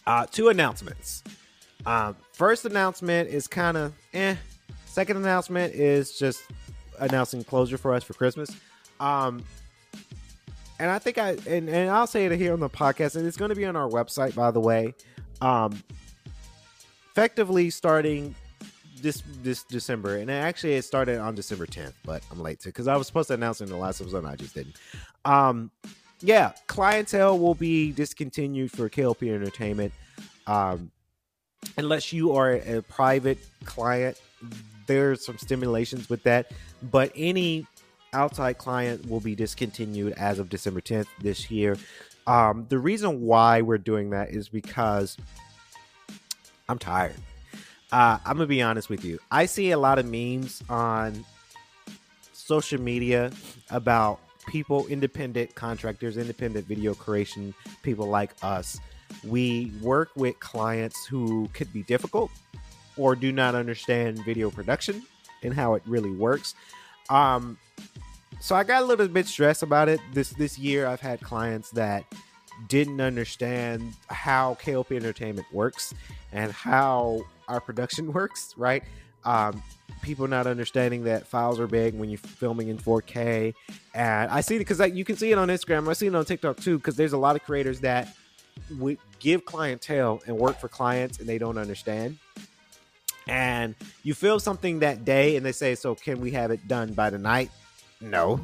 [0.06, 1.24] Uh, two announcements.
[1.88, 4.36] Um, first announcement is kind of eh.
[4.86, 6.44] Second announcement is just
[7.00, 8.52] announcing closure for us for Christmas.
[9.00, 9.44] Um,
[10.80, 13.38] and I think I and, and I'll say it here on the podcast, and it's
[13.38, 14.94] going to be on our website, by the way.
[15.42, 15.82] Um,
[17.12, 18.36] effectively starting
[19.02, 22.88] this this December, and actually it started on December 10th, but I'm late to because
[22.88, 24.76] I was supposed to announce it in the last episode, and I just didn't.
[25.26, 25.72] Um,
[26.22, 29.94] yeah, clientele will be discontinued for KLP Entertainment,
[30.48, 30.92] um,
[31.78, 34.20] unless you are a private client.
[34.88, 37.68] There's some stimulations with that, but any
[38.14, 41.78] outside client will be discontinued as of December 10th this year.
[42.26, 45.18] Um, the reason why we're doing that is because
[46.70, 47.16] I'm tired.
[47.92, 49.20] Uh, I'm gonna be honest with you.
[49.32, 51.26] I see a lot of memes on
[52.34, 53.32] social media
[53.70, 58.80] about people, independent contractors, independent video creation people like us.
[59.24, 62.32] We work with clients who could be difficult
[62.98, 65.04] or do not understand video production
[65.44, 66.56] and how it really works.
[67.10, 67.58] Um,
[68.40, 70.88] so I got a little bit stressed about it this this year.
[70.88, 72.04] I've had clients that
[72.68, 75.94] didn't understand how KLP Entertainment works
[76.32, 78.84] and how our production works, right?
[79.26, 79.62] Um,
[80.02, 83.54] people not understanding that files are big when you're filming in 4K.
[83.94, 85.90] And I see it because you can see it on Instagram.
[85.90, 88.16] I see it on TikTok too, because there's a lot of creators that
[88.80, 92.18] we give clientele and work for clients and they don't understand.
[93.28, 96.94] And you film something that day and they say, So can we have it done
[96.94, 97.52] by the night?
[98.00, 98.40] No.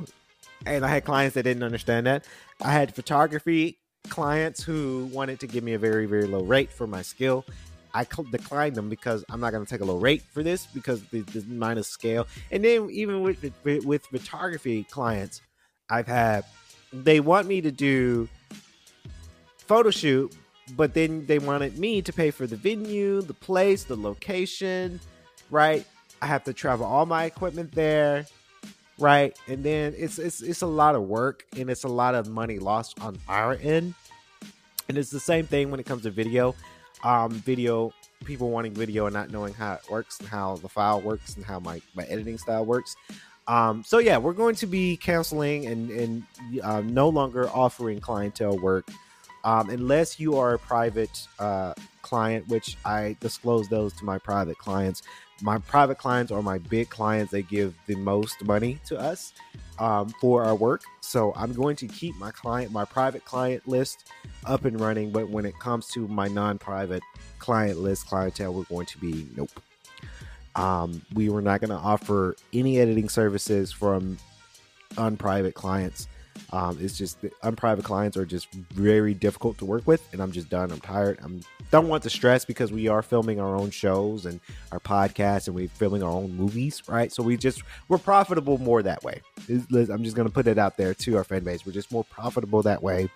[0.65, 2.25] And I had clients that didn't understand that.
[2.61, 3.77] I had photography
[4.09, 7.45] clients who wanted to give me a very, very low rate for my skill.
[7.93, 11.03] I declined them because I'm not going to take a low rate for this because
[11.05, 12.27] the, the minus scale.
[12.51, 15.41] And then even with, with photography clients,
[15.89, 16.45] I've had
[16.91, 18.29] they want me to do
[19.57, 20.35] photo shoot,
[20.75, 24.99] but then they wanted me to pay for the venue, the place, the location,
[25.49, 25.85] right?
[26.21, 28.25] I have to travel all my equipment there,
[28.97, 29.37] right?
[29.47, 32.59] And then it's it's it's a lot of work and it's a lot of money
[32.59, 33.93] lost on our end.
[34.87, 36.55] And it's the same thing when it comes to video
[37.03, 37.93] um, video
[38.23, 41.45] people wanting video and not knowing how it works and how the file works and
[41.45, 42.95] how my, my editing style works.
[43.47, 46.23] Um, so yeah, we're going to be canceling and and
[46.63, 48.87] uh, no longer offering clientele work
[49.43, 54.57] um, unless you are a private uh, client, which I disclose those to my private
[54.57, 55.03] clients.
[55.41, 59.33] My private clients are my big clients, they give the most money to us
[59.79, 60.83] um, for our work.
[61.01, 64.09] So I'm going to keep my client, my private client list
[64.45, 65.11] up and running.
[65.11, 67.03] But when it comes to my non-private
[67.39, 69.51] client list, clientele, we're going to be nope.
[70.55, 74.17] Um, we were not going to offer any editing services from
[74.97, 76.07] unprivate clients.
[76.53, 80.49] Um, it's just unprivate clients are just very difficult to work with, and I'm just
[80.49, 80.71] done.
[80.71, 81.17] I'm tired.
[81.23, 81.41] I'm
[81.71, 84.39] don't want the stress because we are filming our own shows and
[84.71, 87.11] our podcasts, and we're filming our own movies, right?
[87.11, 89.21] So we just we're profitable more that way.
[89.49, 91.65] I'm just gonna put it out there to our fan base.
[91.65, 93.09] We're just more profitable that way.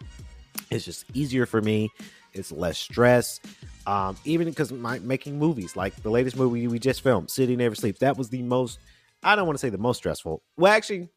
[0.72, 1.92] It's just easier for me.
[2.34, 3.40] It's less stress.
[3.86, 7.76] Um, even because my making movies, like the latest movie we just filmed, City Never
[7.76, 8.80] Sleeps, that was the most.
[9.22, 10.42] I don't want to say the most stressful.
[10.58, 11.10] Well, actually,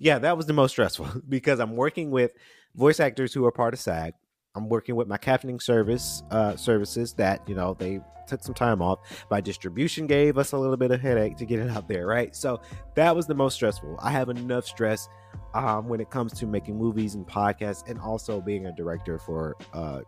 [0.00, 2.32] yeah, that was the most stressful because I'm working with
[2.74, 4.14] voice actors who are part of SAG.
[4.56, 8.82] I'm working with my captioning service uh, services that you know they took some time
[8.82, 8.98] off.
[9.30, 12.34] My distribution gave us a little bit of headache to get it out there, right?
[12.34, 12.60] So
[12.94, 13.98] that was the most stressful.
[14.00, 15.08] I have enough stress
[15.54, 19.56] um, when it comes to making movies and podcasts, and also being a director for
[19.72, 20.00] uh, uh,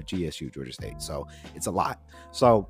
[0.00, 1.00] GSU Georgia State.
[1.00, 2.00] So it's a lot.
[2.30, 2.68] So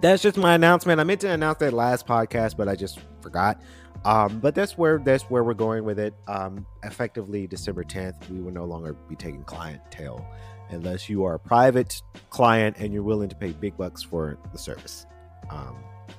[0.00, 1.00] that's just my announcement.
[1.00, 3.60] I meant to announce that last podcast, but I just forgot.
[4.04, 6.14] Um, but that's where that's where we're going with it.
[6.26, 10.26] Um, effectively, December 10th, we will no longer be taking clientele
[10.70, 14.58] unless you are a private client and you're willing to pay big bucks for the
[14.58, 15.06] service.
[15.50, 15.76] Um,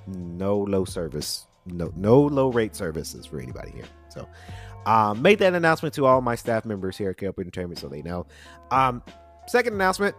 [0.08, 3.86] no low service, no no low rate services for anybody here.
[4.10, 4.28] So,
[4.86, 8.02] um, made that announcement to all my staff members here at KLP Entertainment so they
[8.02, 8.26] know.
[8.70, 9.02] Um,
[9.48, 10.16] second announcement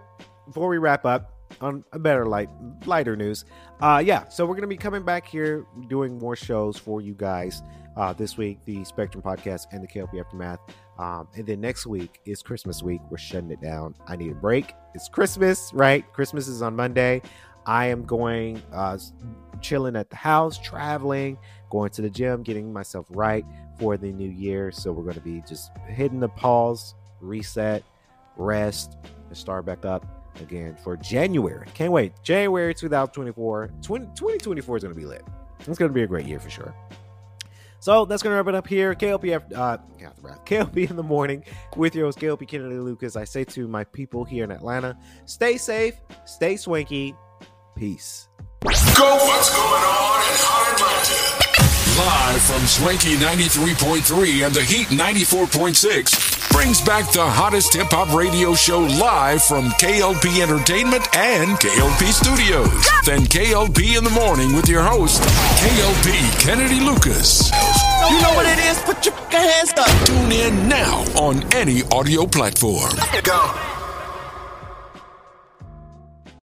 [0.47, 2.49] before we wrap up on a better light
[2.87, 3.45] lighter news.
[3.81, 7.63] Uh yeah so we're gonna be coming back here doing more shows for you guys
[7.97, 10.61] uh this week the spectrum podcast and the klp aftermath.
[10.99, 13.01] Um and then next week is christmas week.
[13.11, 13.95] We're shutting it down.
[14.07, 14.75] I need a break.
[14.95, 16.11] It's christmas right?
[16.13, 17.23] Christmas is on monday.
[17.67, 18.99] I am going uh
[19.61, 21.39] chilling at the house traveling
[21.73, 23.47] going to the gym getting myself right
[23.79, 24.71] for the new year.
[24.71, 27.83] So we're going to be just hitting the pause reset
[28.37, 28.99] rest
[29.29, 31.67] and start back up again for January.
[31.75, 32.13] Can't wait.
[32.23, 33.71] January 2024.
[33.83, 35.25] 20, 2024 is going to be lit.
[35.59, 36.75] It's going to be a great year for sure.
[37.81, 38.95] So that's going to wrap it up here.
[38.95, 39.79] KLP, uh,
[40.47, 41.45] KLP in the morning
[41.77, 43.17] with your host, KLP Kennedy Lucas.
[43.17, 47.15] I say to my people here in Atlanta, stay safe, stay swanky.
[47.75, 48.29] Peace.
[48.63, 51.43] Go, what's going on in Hot Atlanta?
[51.99, 58.55] Live from Swanky 93.3 and the Heat 94.6 brings back the hottest hip hop radio
[58.55, 62.71] show live from KLP Entertainment and KLP Studios.
[63.05, 67.51] Then KLP in the morning with your host, KLP Kennedy Lucas.
[68.11, 68.79] You know what it is?
[68.83, 70.07] Put your hands up.
[70.07, 72.93] Tune in now on any audio platform.
[73.25, 73.82] Go.